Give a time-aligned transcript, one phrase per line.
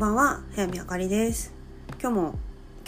[0.00, 1.52] ばんは早見あかりです。
[2.00, 2.38] 今日も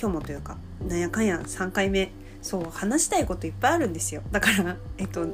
[0.01, 0.57] 今日もというか
[0.89, 2.11] なんやかんや3回目
[2.41, 4.23] そう話したいこといっぱいあるんですよ。
[4.33, 5.27] だからえっと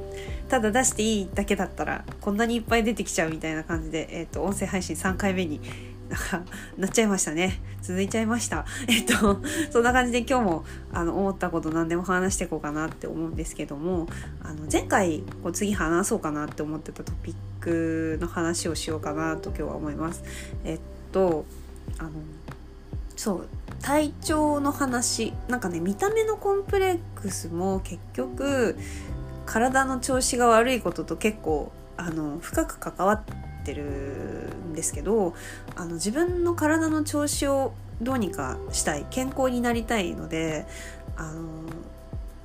[0.49, 5.61] ただ出していいだけだったらこんなにいっぱい出てきちゃうみたいな感じでえっと音声配信3回目に
[6.75, 7.61] なっちゃいましたね。
[7.81, 8.65] 続いちゃいました。
[8.89, 9.39] えっと
[9.71, 14.05] そんな感じで今日もあの思ったこと何でも話していこうかなって思うんですけども
[14.43, 20.25] あの前回こう次話そうかなって思ってたトピックの話をしようかなと今日は思います。
[20.65, 20.79] えっ
[21.13, 21.45] と
[21.97, 22.11] あの
[23.15, 23.47] そう
[23.81, 25.33] 体調の話。
[25.47, 28.77] なんかね見た目のコンプレックスも結局
[29.45, 33.23] 体の調子が悪いことと結構あの深く関わっ
[33.65, 35.33] てるんですけど
[35.75, 40.65] あの自分の体の調子をどうにかしたい健康になりたいので
[41.17, 41.49] あの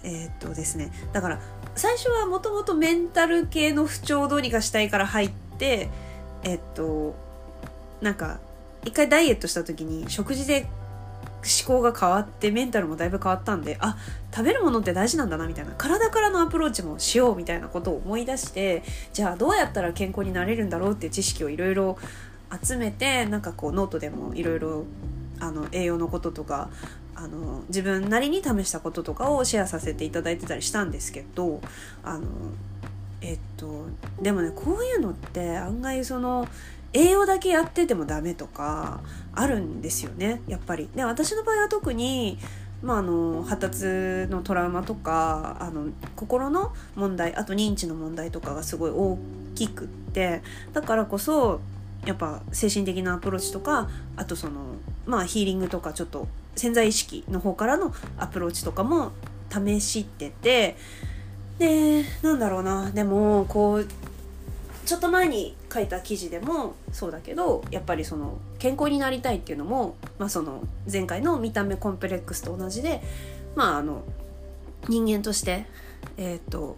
[0.03, 1.41] えー、っとですねだから
[1.77, 5.91] 最初はもともとメンタル系の不調をどうにかしたいから入って
[6.42, 7.15] えっと
[8.00, 8.39] なんか
[8.85, 10.67] 一回ダイエットした時に食事で
[11.67, 13.97] 思考が変わってメンタルもだいぶ変わったんであ
[14.33, 15.73] 食べるものって大事なんだなみたいな。
[15.77, 21.99] 体からのアプローチもしようみたいなことを思い出してじゃあどうやったら健康になれるんだろうっていう知識をいろいろ
[22.62, 24.85] 集めてなんかこうノートでもいろいろ
[25.73, 26.71] 栄養のこととか
[27.15, 31.61] あの自分なりに試したこととかをシェアさせていただいてたりしたんですけど
[32.03, 32.27] あの
[33.21, 33.87] えっと
[34.21, 36.49] でもねこういうのって案外その
[36.95, 39.00] 栄養だけやっててもダメとか
[39.34, 40.89] あるんですよねやっぱり。
[40.95, 42.39] で私の場合は特に
[42.83, 49.19] まあ、あの発達のトラウマとかあの心の問題あと認知の問題とかがすごい大
[49.55, 50.42] きくって
[50.75, 51.61] だからこそ
[52.05, 54.75] やっぱ精神的なアプローチとかあとその
[55.06, 59.12] まあヒーリングとかちょっと潜在意識の方からのアプローチとかも
[59.50, 60.77] 試してて
[61.59, 63.87] でなんだろうなでもこう
[64.84, 73.03] ちょっと前に書いた記事でもそうだけどやっぱりその健康になりたいっていうのも、まあ、その前回の見た目コンプレックスと同じで
[73.56, 74.04] まああの
[74.88, 75.66] 人間として
[76.16, 76.76] えっ、と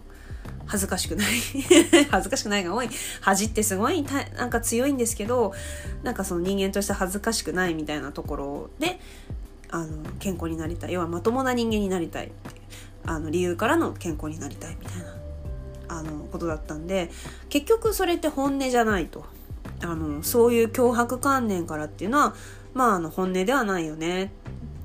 [0.67, 1.27] 恥ずかしくない
[2.11, 2.89] 恥ずかしくないが多い
[3.21, 4.03] 恥ってすごい
[4.37, 5.53] なんか強いんですけど
[6.03, 8.99] なんかその人間として恥ずかしくないみたいなところで
[9.69, 10.93] あの健康になりたい。
[10.93, 12.31] 要はまともな人間になりたい
[13.05, 15.16] あの理由からの健康になりたいみたいな。
[15.89, 17.11] あのことだったんで
[17.49, 19.25] 結局それって本音じゃないと。
[19.83, 22.35] あのそういう脅迫観念からっていうのは
[22.73, 24.33] まああの本音ではないよね。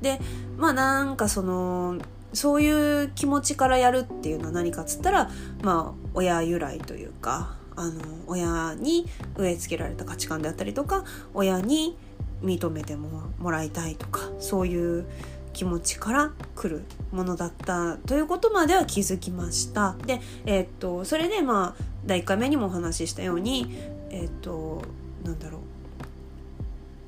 [0.02, 0.20] で
[0.58, 1.98] まあなんかその
[2.34, 5.30] そういう気持ちからやるっていうのは何かっつったら
[5.62, 9.08] まあ親由来というかあの親に
[9.38, 11.98] 植え付けられた価値観であったりとか親に
[12.42, 15.06] 認めてももらいたいとかそういう
[15.54, 19.96] 気持ちから来るものだったということまでは気づきました。
[20.06, 23.76] で、えー、っとそれでまあ第1回目にもお話ししたように
[24.10, 24.82] えー、っと
[25.24, 25.62] なんだろう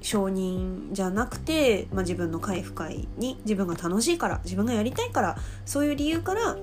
[0.02, 6.58] 承認じゃなくて、まあ、自分の回復会に自分が楽しいから自分がやりたいからそういう理由から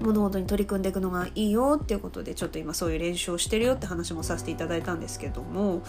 [0.00, 5.82] 物事に取り組んでいくのがいいよっていうことでちょっと今そういう練習をしてるよって話もさせていただいたんですけども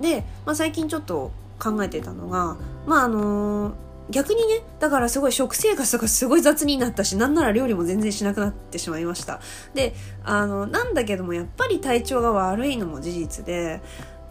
[0.00, 2.56] で、まあ、最近ちょっと考えてたのが
[2.86, 9.40] まああのー逆にね、だからすごい食生活とかすごい雑になったし、なんなら料理も全然しなくなってしまいました。
[9.74, 9.94] で、
[10.24, 13.80] あの、なんだけどもやっぱり体調が悪いのも事実で、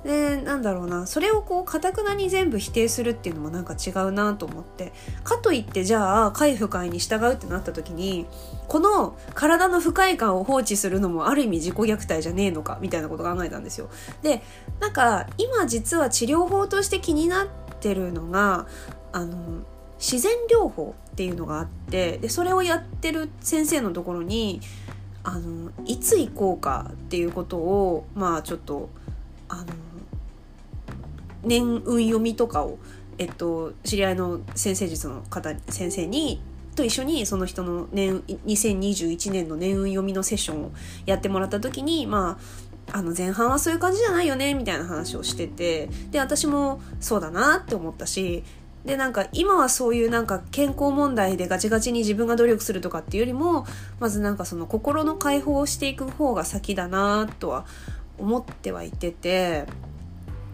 [0.04, 8.26] で、なんだろうな、それをこう、かたくなに全部否定するっていうのもなんか違うなと思って、かといってじゃあ、快不快に従うってなった時に、
[8.70, 13.90] この体の不快感を放置するのもある意味自己虐待じゃねえのか、みたいなこと考えたんですよ。
[14.22, 14.42] で、
[14.80, 17.48] なんか、今実は治療法として気になっ
[17.82, 18.68] てるのが、
[19.12, 19.64] あの
[20.00, 24.62] 自然療法っていうのがあってでそれをやってる先生のところに
[25.24, 28.90] あのいつ行こうかっていうことをまあちょっと
[29.50, 29.66] あの
[31.44, 32.80] 年運読みとかを、
[33.18, 36.42] えっと、知り合いの先生術の方先生に
[36.76, 40.72] と一緒にその人の年2021年の年運読みのセッションを
[41.06, 42.40] やってもらった時にま
[42.92, 48.44] ああの前半はそういう感じじゃないよねみたいな話をしててで私もそうだなって思ったし
[48.86, 53.66] でなんか今はそういうなんか健康問題でガチガチに自分が努力するとかっていうよりも
[54.00, 57.66] まずなんかその心の解放をしていく方が先だなとは
[58.18, 59.66] 思ってはいてて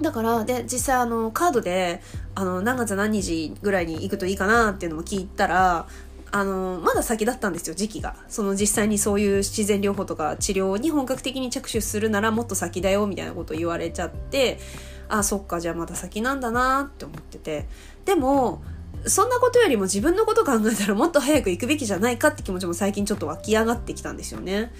[0.01, 2.01] だからで実際あのカードで
[2.33, 5.87] あの何月何日ぐらいに行くといいかなっていうのも聞いたら
[6.31, 8.15] あのまだ先だったんですよ時期が。
[8.27, 14.59] その実際にそういう自然療法とか治療に本格的に着手するならもっと先だよみたいなことを言われちゃって
[15.07, 17.67] あそっかじゃあまだ先なんだなって思ってて。
[18.05, 18.61] でも
[19.07, 24.71] そんなことよりも自分のこと考えたらもっと早く行くべきじゃないかって気持ちも最近ちょっと湧き上がってきたんですよね。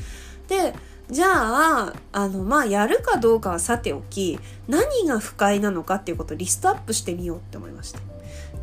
[0.48, 0.74] で
[1.10, 8.00] じゃああのまあやるかどうかはさておき何が不快なのかっていうことをリストアップしてみようって思いました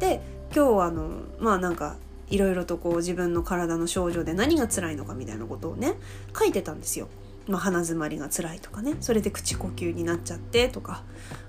[0.00, 0.20] で
[0.54, 1.96] 今日はあのまあなんか
[2.30, 5.94] いろいろとこう自分の体の症状で何が辛いのかみたいなことをね
[6.36, 7.08] 書いてたんですよ。
[7.46, 11.02] まあ、鼻づまりが辛いとかねそれで口呼吸になっちゃってとか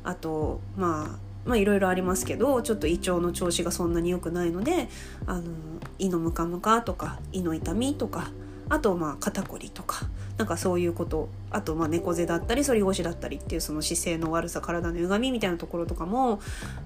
[0.04, 4.88] あとまあまあいろいろありますけどちょっと胃腸の調子がそんなに良くないので
[5.26, 5.44] あの
[6.00, 8.32] 胃のムカムカとか胃の痛みとか
[8.70, 10.08] あとまあ肩こりとか
[10.38, 16.40] なんかそういうことあとまあ猫背だったり反り腰だったりっていうその姿勢の悪さ体の歪みみたいなところとかも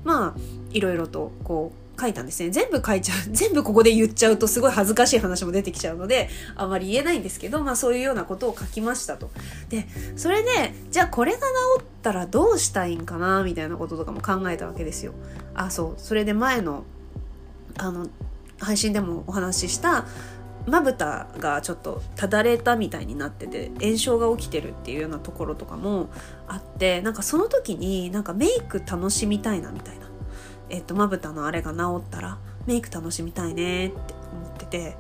[0.04, 0.36] まあ
[0.71, 2.50] いろいろとこう書いたんですね。
[2.50, 3.18] 全部書いちゃう。
[3.32, 9.30] 全部ここで言っちゃうとすごい恥ずかしい話も出てきちゃうので、あまり言えないんですけど、まあそういうようなことを書きましたと。
[9.70, 11.44] で、それで、じゃあこれが治
[11.82, 15.14] ったらどうしたいんかな、みたいなこととかも考えたわけですよ。
[15.56, 16.02] あ、そう。
[16.02, 16.84] それで前の、
[17.78, 18.08] あの、
[18.60, 20.06] 配信でもお話しした、
[20.68, 26.10] まぶたがちょっとただれたみたいになってて炎症が起きてるっていうようなところとかも
[26.48, 30.06] あってなんかその時になんかメイク楽しみたいなみたいな
[30.69, 33.98] えっと、まぶたのあれが治ったらメイク楽しみたいねって
[34.31, 34.98] 思ってて。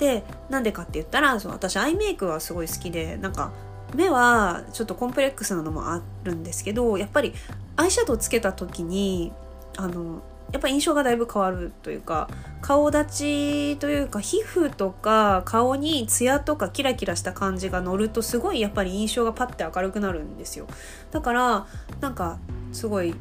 [0.00, 3.52] でなんでかって言ったらそう私アイメイクはすごい好きでなんか
[3.94, 7.34] 目はちょっとコンプレックスなのもあるんですけどやっぱり
[7.76, 9.30] アイシャドウつけた時に
[9.76, 10.22] あの
[10.52, 12.28] やっぱ印象がだいぶ変わるというか
[12.60, 20.66] 顔立ちというか皮膚とか顔にツヤとかキラキラした感じが乗るとすごいやっぱり印象がパッて明るくなるんですよ。
[21.12, 21.66] だから
[22.00, 22.38] なんか
[22.72, 23.14] すごい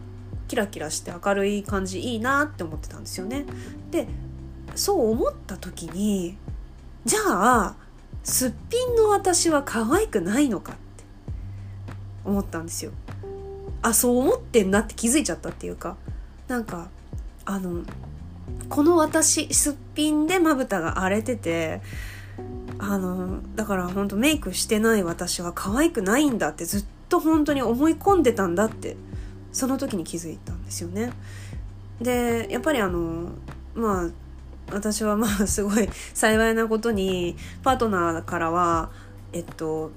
[0.50, 3.46] キラキラして明るい感じいいなって思ってたんですよね。
[3.92, 4.08] で
[4.76, 6.38] そう思った時に
[7.06, 7.76] じゃあ
[8.24, 11.04] すっぴんの私は可愛くないのかって
[12.26, 12.92] 思ったんですよ。
[13.82, 15.96] あそう思ってんなって気づいちゃったっていうか
[16.48, 16.90] なんか
[17.46, 17.84] あの
[18.68, 21.82] この私すっぴんでまぶたが荒れてて
[22.80, 28.98] あのだから本当メイクしてない私は可愛くないんだってずっと本当に思い込んでたんだって
[29.52, 31.12] その時に気づいたんですよね。
[32.02, 33.32] でやっぱりあの
[33.76, 34.10] まあ
[34.72, 38.90] 私はまあ すごい幸いなことにパートナーからは
[39.34, 39.92] えっと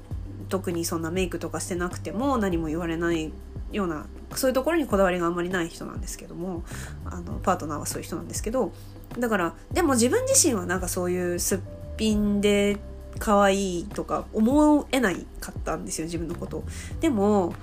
[0.49, 3.33] 特にそんなメイクとかしてなくても何も言われない
[3.73, 6.63] ようなそういうところにこだわりがあんまりない人なんですけども
[7.05, 8.73] あのパートナーはそういう人なんですけど
[9.19, 11.61] だからでも自分自身はなんかそういうすっ
[11.97, 12.79] ぴんで
[13.19, 16.65] 可愛いとか思えないかったんですよ自分のこと
[17.01, 17.55] でも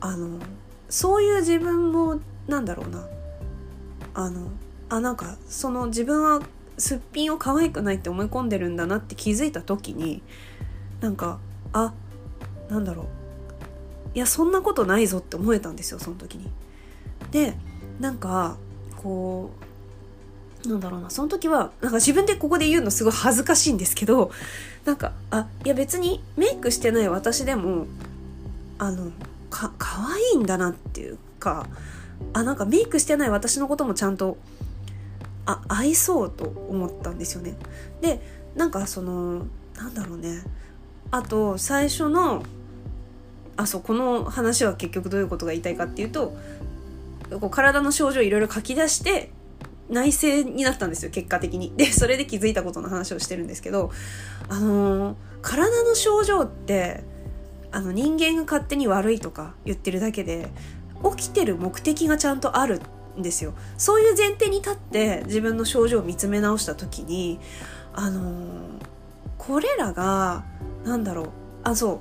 [0.00, 0.38] あの
[0.92, 3.02] そういう自分もなんだろうな。
[4.12, 4.50] あの
[4.90, 6.42] あなんかその自分は
[6.76, 10.20] すっぴんを可愛くないって思い込んでるんだなって気づいた時に
[11.00, 11.38] なんか
[11.72, 11.94] あ
[12.68, 13.06] なんだろう。
[14.14, 16.50] いやそんなことないぞって思えたんですよその時に。
[17.30, 17.56] で
[17.98, 18.58] なんか
[19.02, 19.50] こ
[20.66, 21.08] うなんだろうな。
[21.08, 24.30] その時はなんか自分でここで言うのすごい恥ずかしいんですけど
[24.84, 27.86] なんかあいや別にメイクしてない私でも
[28.78, 29.10] あの
[29.52, 31.66] か可愛いんだなっていうか
[32.32, 34.38] あなんかメイクしてない私のこともちゃんと
[35.44, 37.54] あ合いそうと思ったんですよね。
[38.00, 38.20] で
[38.56, 39.46] なんかその
[39.76, 40.42] なんだろうね
[41.10, 42.44] あと最初の
[43.56, 46.34] あそうこの話は結局どういうことが言いたいかっていうと
[47.40, 49.30] こう体の症状いろいろ書き出して
[49.90, 51.72] 内省になったんですよ結果的に。
[51.76, 53.90] でそれで気づいたことの話をしてるんですけど
[54.48, 57.04] あのー、体の症状って
[57.72, 60.50] あの人間が勝手に悪いとか言ってるだけで
[61.16, 62.80] 起きてる目的がちゃんとある
[63.18, 63.54] んですよ。
[63.76, 67.40] そういう前提に立って自分の症状を見つめ直した時に
[67.94, 68.32] あのー、
[69.38, 70.44] これらが
[70.84, 71.28] 何だろう
[71.64, 71.98] あそう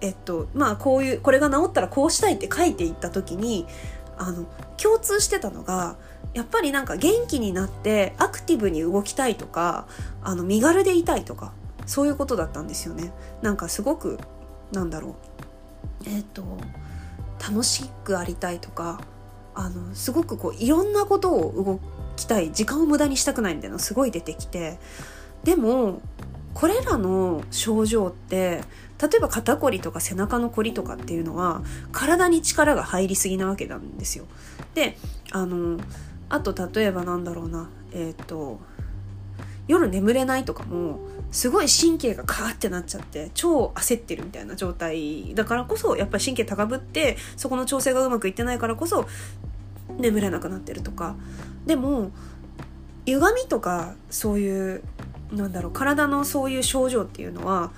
[0.00, 3.66] えっとまあこういうこれが治ったらこうしたいって書いていった時に
[4.16, 4.46] あの
[4.76, 5.96] 共通してたのが
[6.34, 9.86] やっぱりなんか元気になってアクティブに動きたいとか
[10.22, 11.52] あの身軽でいたいとか
[11.86, 13.12] そういうことだったんですよね。
[13.42, 14.18] なんかすごく
[14.72, 15.14] なんだろう
[16.06, 16.44] えっ、ー、と
[17.40, 19.00] 楽しくありたいとか
[19.54, 21.80] あのすごくこういろんなことを動
[22.16, 24.78] きたい時間を無駄にしたくないみたいなのすごい出てきて
[25.44, 26.00] でも
[26.54, 28.62] これらの症状って
[29.00, 31.62] 例えば肩こりとか背中のこりとかっていうのは
[31.92, 34.26] 体に力が入りすぎなわけなんですよ。
[34.74, 34.98] で
[35.32, 35.80] あの
[36.28, 38.60] あと例えばなんだろうなえっ、ー、と
[39.68, 40.98] 夜眠れないとかも
[41.30, 45.34] すごい神経がカーってなっちゃって超焦ってるみたいな状態。
[45.34, 49.06] だからこそやっぱり神経高ぶってそこの調整がうまくいってないからこそ
[49.98, 51.16] 眠れなくなってるとか。
[51.66, 52.10] でも
[53.06, 54.82] 歪みとかそういう
[55.32, 57.70] なんだろう体のそういう症状っていうのは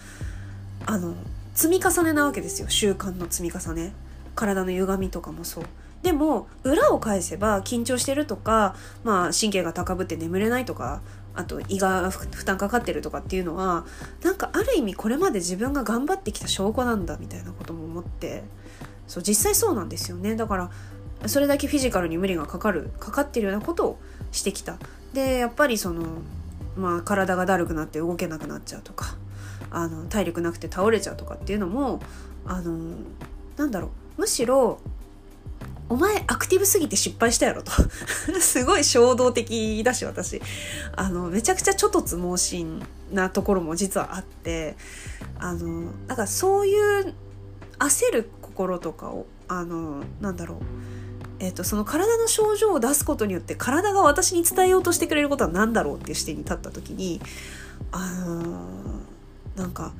[0.86, 1.14] あの
[1.54, 2.68] 積み重ねなわけですよ。
[2.68, 3.92] 習慣の積み重ね。
[4.34, 5.64] 体の歪みとかもそう。
[6.02, 11.00] でも裏を返せば緊張してるとか、まあ、神経が高ぶって眠れないとか
[11.34, 13.86] あと胃が負担かかってるとかっていうのは
[14.22, 18.44] なんかある意味これまで自分が頑張ってきた証拠なんだみたいなことも思って
[19.06, 20.36] そう実際そうなんですよね。
[20.36, 20.70] だから
[21.26, 23.98] それだけフィジカルに無理がかかるかかってるようなことを
[24.30, 24.76] してきた。
[25.12, 26.02] でやっぱりその
[26.76, 29.16] まあ体がだるくなって動けなくなっちゃうとか
[29.70, 32.00] あの体力なくて倒れちゃうとかっていうのも
[32.46, 32.96] あの
[33.56, 34.20] なんだろう。
[34.22, 34.80] むしろ
[35.92, 37.70] お前アクティブすぎて失敗したやろと。
[38.40, 40.40] すごい衝動的だし私。
[40.96, 42.82] あのめちゃくちゃちょっとつ盲信
[43.12, 44.74] なところも実はあって。
[45.38, 47.14] あのだからそういう
[47.78, 50.58] 焦る心とかをあのなんだろう。
[51.40, 57.20] えーと、その体の症状を出すことによって体が私に伝えようとしてくれることは何だろうっていう視点に立った時に
[57.90, 59.92] あのー、なんか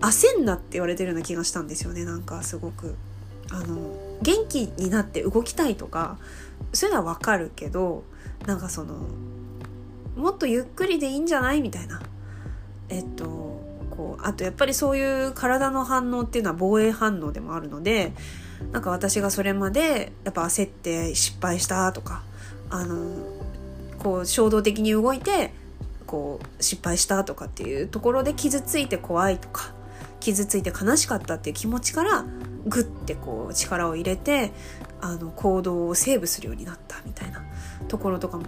[0.00, 2.94] 焦んなって言われてるような気がしたんですよねなんかすごく。
[3.50, 3.76] あの
[4.22, 6.18] 元気になって動きたいとか
[6.72, 8.04] そういうのはわかるけど
[8.46, 8.94] なんかその
[10.16, 12.00] もっとゆっくりでいいんじゃないみたいな。
[12.88, 18.12] えっとこうあとやっぱりそういう体の反応っていうのは防衛反応でもあるので
[18.70, 22.22] なんか私がそれまでやっぱ焦って失敗したとか
[22.70, 22.96] あの
[23.98, 25.52] こう衝動的に動いて
[26.06, 29.72] こう失敗したとかっていうところで傷ついて怖いとか
[30.20, 32.24] 傷ついて悲しかったっていう気持ちから
[32.66, 34.52] グッてこう力を入れて
[35.00, 37.42] あの行動をセーブするようになったみたいな
[37.88, 38.44] ところとかも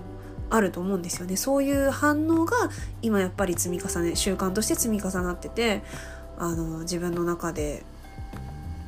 [0.50, 2.56] あると思うんですよねそういう反応が
[3.02, 5.82] 今やっぱり積み重ね習慣として積み重なってて
[6.38, 7.84] あの自分の中で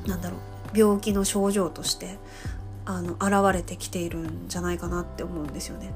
[0.06, 2.18] なんだろう病気の症状として
[2.84, 5.92] あの現れてきているんじゃないかなって思うんですよね。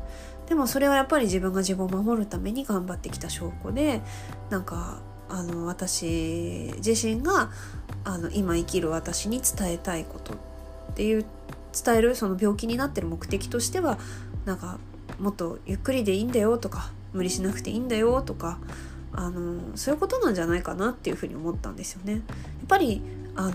[0.48, 4.00] でもそれはやっぱり自分が自分を守るために頑張ってきた証拠で
[4.50, 4.98] なんか
[5.30, 7.50] あの私自身が
[8.04, 10.36] あの今生きる私に伝えたいことっ
[10.94, 11.24] ていう
[11.84, 13.98] 伝えるその病気になってる目的としては
[14.44, 14.78] なんか
[15.20, 18.58] もっとゆっくりでいいんだよとか無理しなくていいんだよとか
[19.12, 22.12] あのそういうことなんじゃないかなっていうふうに思ったんですよね。
[22.12, 22.22] やっ
[22.68, 23.02] ぱり
[23.36, 23.52] あの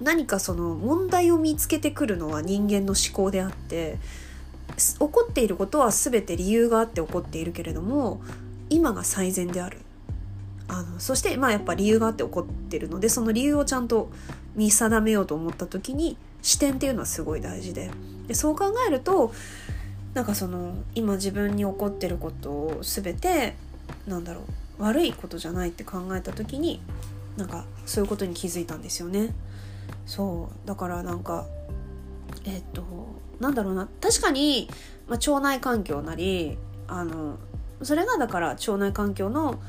[0.00, 3.98] 何かその問題を見つけてくるのは人間の思考であって
[4.76, 8.22] 起こっていることは全て理由があって起こっているけれども
[8.70, 9.78] 今が最善である
[10.72, 14.10] あのそしてまあやっぱ理由があって起こってるのでその理由をちゃんと
[14.54, 17.90] 見定めようと思った時に視点っていうのはすごい大事で。
[18.28, 19.32] でそう考えると
[20.14, 23.56] なんかその今自分に起こってることを全て
[24.06, 24.42] なんだろ
[24.78, 26.80] う悪いことじゃないって考えた時に
[27.36, 29.34] なんかそういうことに気づいたんですよね。
[30.06, 30.68] そう。
[30.68, 31.46] だからなんか
[32.44, 32.84] えっと
[33.40, 33.88] なんだろうな。
[34.00, 34.68] 確かに、
[35.08, 37.38] まあ、腸内環境なりあの
[37.82, 39.60] それがだから腸内環境の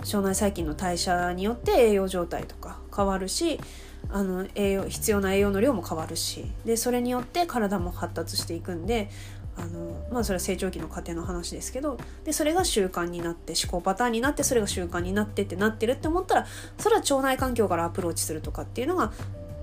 [0.00, 3.60] 腸内細菌の代謝によって栄養状態とか変わるし
[4.08, 9.10] あの栄養必要な栄養の量も変わるしでそれによって体も発達していくんで
[9.56, 16.46] あのまあそれは成長期の過程の話ですけどでそれが習慣になって思考パターンになってそれが習慣になってってなってるって思ったら
[16.78, 19.12] それは腸内環境からアプローチするとかっていうのが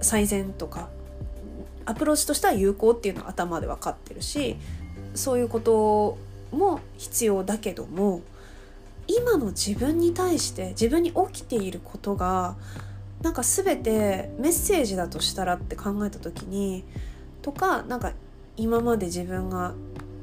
[0.01, 0.89] 最善とか
[1.85, 4.57] アプローチとしては有効っていうのは頭で分かってるし
[5.15, 6.17] そういうこと
[6.51, 8.21] も必要だけども
[9.07, 12.55] 今の自分に対して自分に起きていることが
[13.21, 16.83] なんか全てメッセージだとしたらって考えた時に
[17.41, 18.13] とかなんか
[18.57, 19.73] 今まで自分が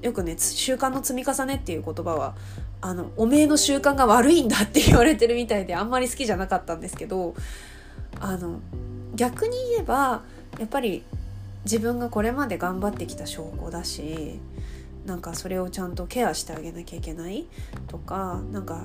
[0.02, 2.34] よくね習慣の積み重ねっていう言葉は
[2.80, 7.34] あのおめえの習慣が悪いんだって言われてるみたいであんまり好きじゃなかったんですけど
[8.20, 8.60] あの
[9.14, 10.22] 逆に言えば
[10.58, 11.02] やっぱり
[11.64, 14.38] 自分がこれまで頑張ってきた証拠だし
[15.06, 17.46] なんかそれをちゃんとケアしてあげなきゃいけない
[17.88, 18.84] とかなんか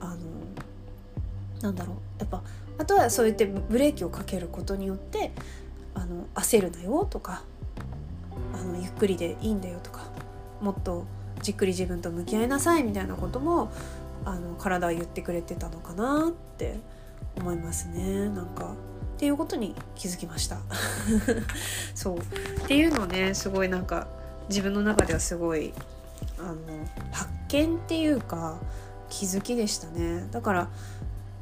[0.00, 0.16] あの
[1.62, 1.96] なんだろう。
[2.18, 2.42] やっぱ
[2.78, 5.32] あとはそうやってブレーキをかけることによって
[5.94, 7.42] あの焦るなよとか
[8.54, 10.02] あのゆっくりでいいんだよとか
[10.60, 11.04] もっと
[11.42, 13.72] じっくり自分と向き合いなさいみたいなことも
[14.24, 16.78] あの体は言ってくれてたのかなって
[17.36, 18.28] 思いますね。
[18.28, 18.74] なんか
[19.16, 20.58] っていうことに気づきました。
[21.94, 22.18] そう。
[22.18, 22.22] っ
[22.66, 24.06] ていうのねすごいなんか
[24.48, 25.72] 自分の中ではすごい
[26.38, 26.56] あの
[27.12, 28.58] 発見っていうか
[29.08, 30.26] 気づきでしたね。
[30.30, 30.68] だから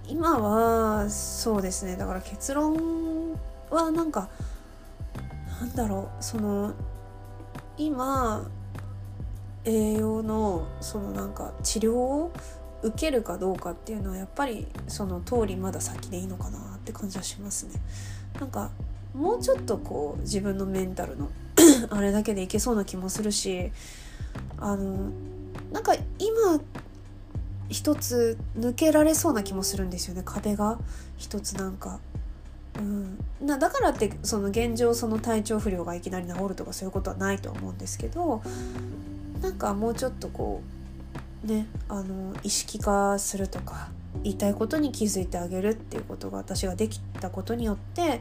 [0.08, 1.96] 今はそうですね。
[1.96, 3.32] だから結論
[3.70, 4.28] はなんか
[5.60, 6.22] なんだろう。
[6.22, 6.74] その
[7.76, 8.48] 今
[9.64, 12.32] 栄養のそのなんか治療を
[12.82, 17.72] 受けるかどうかっていうのはやっぱりその通りまだ先でいいのかなって感じはしますね。
[18.38, 18.70] なんか
[19.12, 21.30] もうちょっとこう自分のメンタルの
[21.90, 23.72] あれだけでいけそうな気もするし
[24.58, 25.10] あの
[25.72, 26.60] なんか今
[27.68, 30.22] 一つ抜けられそうな気もするんですよね。
[30.24, 30.78] 壁が。
[31.16, 31.98] 一つなんか。
[32.78, 38.42] うん、なだからってその現状その体調不良がいきなり治るとかそういうことはないと思うんですけど
[39.40, 40.60] なんかもうちょっとこ
[41.42, 43.88] うねあの意識化するとか
[44.22, 48.20] 言いたいことに気づいてあげるっていうことが私ができたことによって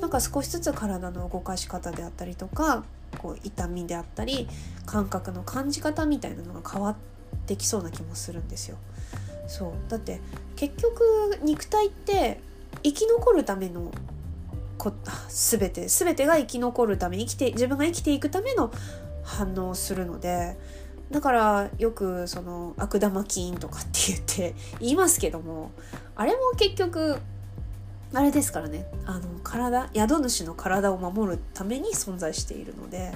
[0.00, 2.84] なんか少しずつ体の動かし方であったりとか
[3.18, 4.48] こう痛みであったり
[4.86, 6.96] 感覚の感じ方みたいなのが変わっ
[7.46, 8.76] てきそうな気もするんですよ。
[9.46, 10.20] そうだって
[10.56, 12.40] 結局肉体って
[12.82, 13.92] 生き残るための
[14.78, 14.92] こ
[15.28, 18.72] 全て全てが生き残るため生きて自分が生きていくための
[19.22, 20.56] 反応をするので
[21.10, 25.70] だからよくその悪玉菌とかって言って言いますけども
[26.16, 27.18] あれも結局
[28.14, 28.86] あれですからね。
[29.06, 33.12] あの体宿主の体を守るために存在しているので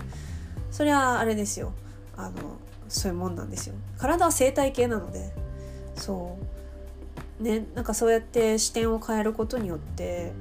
[0.71, 1.73] それはあれですよ。
[2.17, 2.33] あの
[2.89, 3.75] そういうもんなんですよ。
[3.97, 5.33] 体は生態系なので
[5.95, 6.37] そ
[7.41, 7.43] う。
[7.43, 10.33] ねなんかそうやって視点を変えることによって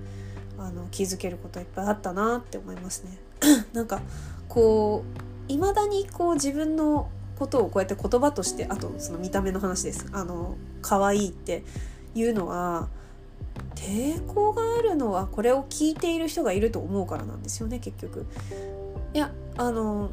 [0.57, 3.17] あの気づけることいっぱいあったなって思いますね。
[3.73, 4.01] なんか
[4.49, 5.03] こ
[5.49, 10.07] ういまだにこう自分のことをこうやって言葉としてあとその見た目の話です。
[10.11, 11.63] あの可愛いって
[12.15, 12.89] いうのは
[13.77, 18.25] 抵抗があるのはこれを聞いている人がいると思うからなんですよね結局。
[19.13, 20.09] いやあの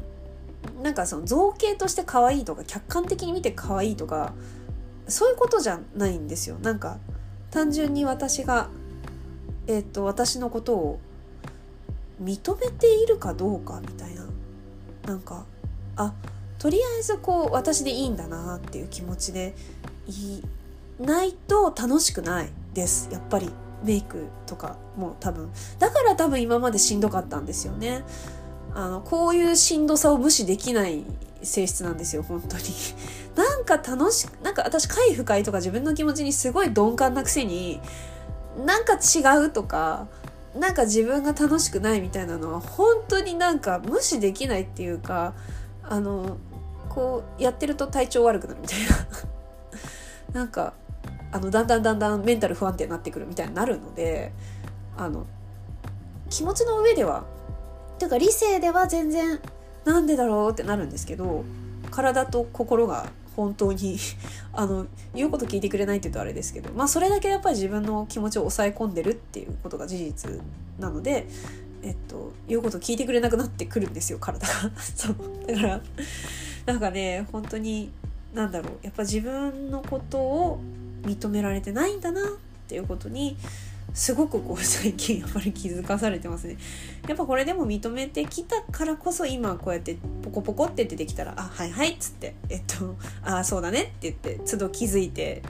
[0.81, 4.33] なんかその造形として可愛いとか客観的に見て可愛いとか
[5.07, 6.57] そういうことじゃないんですよ。
[6.61, 6.97] なんか
[7.51, 8.69] 単純に私が
[9.67, 10.99] えっ、と私のことを
[12.21, 14.25] 認めているかどうかみたいな
[15.07, 15.45] なんか
[15.95, 16.13] あ
[16.59, 19.55] とりあえずこう私でいいんだなっていう気持ちで
[20.07, 20.43] いい
[20.99, 23.09] ないと楽しくないです。
[23.11, 23.51] やっぱり。
[23.85, 25.49] メイクとかも多分。
[25.79, 28.03] だから多分今までしんどかったんですよね。
[28.73, 31.05] あのこういうしんどさを無視できない
[31.43, 32.23] 性質なんですよ。
[32.23, 32.63] 本当に。
[33.35, 37.79] なんか楽しなんか私回不快とか自分の気持ちにすごい鈍感なくせに
[38.65, 40.07] なんか違うとか
[40.57, 45.33] なんか自分が楽しくないみたいなのは本当になんか無視できないっていうか
[45.83, 46.37] あの
[46.87, 48.95] こうやってると体調悪くなるみたいな。
[50.41, 50.73] なんか
[51.31, 54.31] あのだんだんだんだんメンタル不安定になってくるみたいになるので
[54.97, 55.25] あの
[56.29, 57.25] 気持ちの上では
[57.97, 59.39] ていうか理性では全然
[59.85, 61.43] なんでだろうってなるんですけど
[61.91, 63.97] 体と心が本当に
[64.53, 70.41] あの言うこと聞いてくれないって言うとあれですけどまあそれだけやっぱり自分の気持ちを抑え込んでるっていうことが事実
[70.79, 71.27] なので
[71.83, 74.53] えっと言うこと聞いてくれなくなってくるんですよ体が。
[74.81, 75.15] そう。
[75.47, 75.81] だから
[76.65, 77.91] なんかね本当に
[78.33, 78.73] なんだろう。
[78.81, 80.59] やっぱ自分のことを
[81.05, 82.23] 認められてないんだなっ
[82.67, 83.37] ていうことに
[83.93, 86.57] すごくこう最近やっぱり気づかされてますね。
[87.07, 95.43] やっぱこれでも認めてきたからこそ今こうやってポコポコって出てきたら「あはいはい」っつって「えっとああそうだね」って言って都度気づいて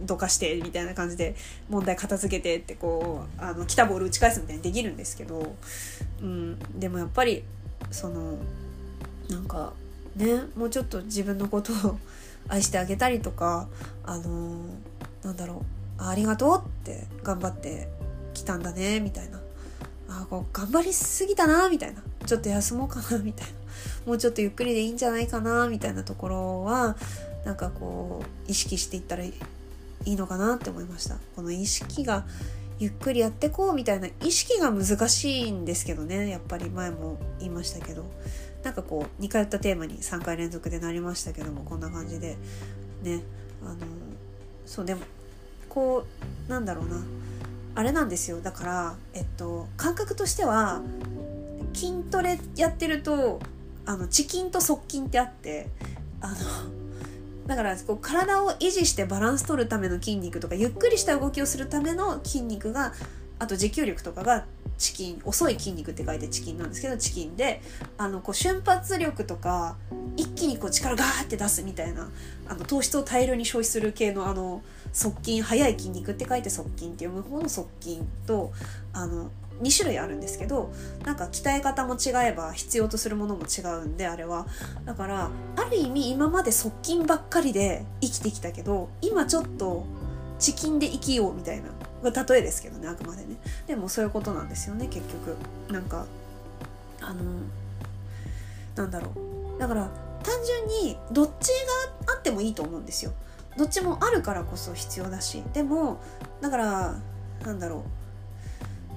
[0.00, 1.34] どかしてみたいな感じで
[1.68, 5.54] 問題片付けてってこうあの来たボール打ち返すみたいにできるんですけど、
[6.22, 7.44] うん、でもやっぱり
[7.90, 8.38] その
[9.28, 9.72] なんか
[10.16, 11.98] ねもうちょっと自分のことを
[12.48, 13.68] 愛してあげたりとか
[14.04, 14.60] あのー、
[15.22, 15.62] なんだろ
[15.98, 16.02] う。
[16.04, 17.88] ありがとうって頑張って
[18.34, 19.40] きたんだねみたいな。
[20.08, 22.02] あこう頑張りすぎたなみたいな。
[22.26, 23.52] ちょっと休もうかなみたいな。
[24.06, 26.96] もうちょっとゆっくりでいいんじゃないかなみたいなところは
[27.44, 29.32] なんかこう意識していったらい
[30.04, 31.16] いのかなって思いました。
[31.36, 32.26] この意識が
[32.78, 34.08] ゆっくりやってこうみたいな。
[34.24, 36.68] 意識が難しいんですけどねやっぱり。
[36.68, 38.04] 前も言いましたけど。
[38.62, 42.36] なんかこう2回やったテーマに3回連続でなりましたけどもこんな感じで。
[43.02, 43.22] ね。
[43.64, 43.76] あの
[44.66, 45.02] そうでも
[45.68, 46.04] こ
[46.48, 47.02] うなんだろうな。
[47.74, 48.40] あれなんですよ。
[48.40, 50.82] だからえっと感覚としては
[51.72, 53.40] 筋トレやってると
[53.86, 55.68] あのチキンと側筋ってあって
[56.20, 56.36] あの
[57.46, 62.92] だからこう体を維持してバランス取るための筋肉とかゆっくりした動きをするための筋肉が
[63.42, 64.44] あと持久力とかが
[64.78, 67.60] チキン遅い筋肉って書いてチキンなんですけどチキンで
[67.98, 69.76] あのこう瞬発力とか
[70.16, 72.08] 一気にこう力ガーって出すみたいな
[72.48, 78.52] あの糖質を大量に消費する系のあの側筋速い筋肉って書いて側筋って読む方の側筋と
[78.92, 80.72] あの2種類あるんですけど
[81.04, 84.46] なんか鍛え方も違えば必要とするものも違うんであれは。
[84.84, 89.84] だからある意味今まで側筋ばっかりで生きてきたけど今ちょっと
[90.38, 91.68] チキンで生きようみたいな
[92.10, 93.36] 例えですけどねあくまでね。
[93.66, 95.36] でもそういうことなんですよね結局。
[95.72, 96.06] なんか
[97.00, 97.22] あの
[98.74, 99.12] なんだろ
[99.56, 99.60] う。
[99.60, 99.88] だから
[100.22, 101.48] 単純にどっち
[102.06, 103.12] があってもいいと思うんですよ。
[103.56, 105.42] どっちもあるからこそ必要だし。
[105.52, 106.00] でも
[106.40, 106.94] だから
[107.44, 107.84] なんだろ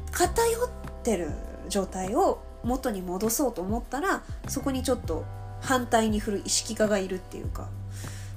[0.09, 0.11] う。
[0.11, 0.69] 偏っ
[1.03, 1.31] てる
[1.67, 5.25] 状態を元に戻そうと思ったらそこにちょっと
[5.61, 7.67] 反対に振る意識化がいるっていうか。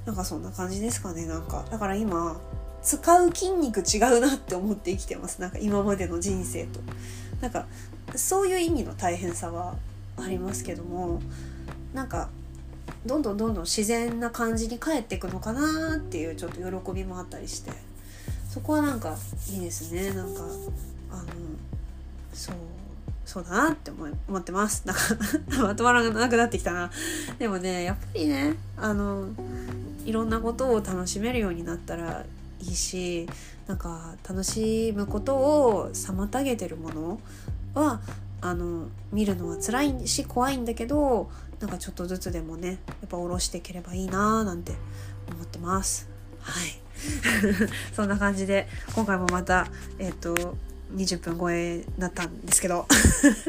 [0.05, 1.65] なんかそんな感じですかねなんか。
[1.69, 2.39] だから今
[2.81, 5.41] 使う筋肉違うなって思って生きてます。
[5.41, 6.79] なんか今までの人生と。
[7.41, 7.65] なんか
[8.15, 9.75] そういう意味の大変さは
[10.17, 11.21] ありますけども
[11.93, 12.29] なんか
[13.05, 17.71] どんどんどんどん自然な感じに帰っていくのかなっていうちょっと喜びもあったりして。
[18.49, 19.15] そこはなんか
[19.51, 20.11] いいですね。
[20.11, 20.41] なんか
[21.11, 21.25] あの
[22.33, 22.55] そう
[23.25, 24.87] そうだなって思思ってます。
[24.87, 25.01] なんか
[25.63, 26.89] まとまらなくなってきたな。
[27.37, 29.27] でもねやっぱりねあの
[30.03, 32.25] いろんなことを楽しめるようになったら
[32.61, 33.27] いいし
[33.67, 37.21] なんか楽しむことを妨げてるもの
[37.73, 38.01] は
[38.41, 42.73] あの見るのは辛いし怖いんだけどなんかちょっとずつでもねや
[43.05, 44.73] っぱ下ろしていければいいなーなんて
[45.31, 46.09] 思ってます。
[46.41, 46.79] はい。
[47.93, 49.67] そんな感じで今回もまた
[49.99, 50.35] えっ、と
[50.95, 52.87] 20分超えだったんですけど。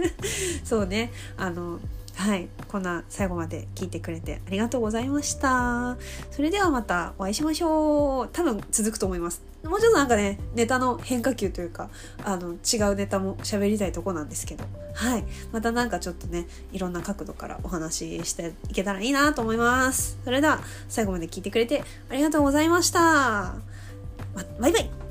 [0.64, 1.12] そうね。
[1.36, 1.78] あの
[2.20, 5.96] はいこんな最後まで聞いてくれてありがとうございました。
[6.30, 8.28] それではまたお会いしましょう。
[8.30, 9.42] 多分続くと思います。
[9.64, 11.88] もうちょっとなんかねネタの変化球というか
[12.22, 14.64] あの違うネタも喋りたいとこなんですけど。
[14.92, 15.24] はい。
[15.50, 20.18] またなんかちょっとねいろんな角度からお話ししていけたらいいなと思います。
[20.22, 25.09] それでは最後まで聞いてくれてありがとうございました、ま、バイバイ。